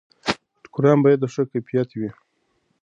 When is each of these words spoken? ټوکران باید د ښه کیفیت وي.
ټوکران 0.63 0.97
باید 1.03 1.19
د 1.21 1.25
ښه 1.33 1.43
کیفیت 1.51 1.89
وي. 1.99 2.09